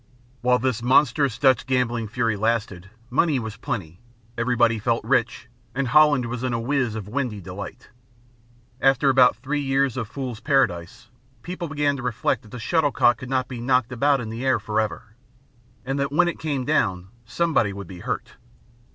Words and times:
While 0.41 0.57
this 0.57 0.81
monstrous 0.81 1.37
Dutch 1.37 1.67
gambling 1.67 2.07
fury 2.07 2.35
lasted, 2.35 2.89
money 3.11 3.37
was 3.37 3.55
plenty, 3.57 4.01
everybody 4.35 4.79
felt 4.79 5.03
rich 5.03 5.47
and 5.75 5.89
Holland 5.89 6.25
was 6.25 6.43
in 6.43 6.53
a 6.53 6.59
whiz 6.59 6.95
of 6.95 7.07
windy 7.07 7.39
delight. 7.39 7.91
After 8.81 9.09
about 9.11 9.35
three 9.35 9.59
years 9.59 9.97
of 9.97 10.07
fool's 10.07 10.39
paradise, 10.39 11.11
people 11.43 11.67
began 11.67 11.97
to 11.97 12.01
reflect 12.01 12.41
that 12.41 12.49
the 12.49 12.57
shuttlecock 12.57 13.19
could 13.19 13.29
not 13.29 13.47
be 13.47 13.61
knocked 13.61 13.91
about 13.91 14.19
in 14.19 14.29
the 14.29 14.43
air 14.43 14.57
forever, 14.59 15.13
and 15.85 15.99
that 15.99 16.11
when 16.11 16.27
it 16.27 16.39
came 16.39 16.65
down 16.65 17.09
somebody 17.25 17.71
would 17.71 17.85
be 17.87 17.99
hurt. 17.99 18.37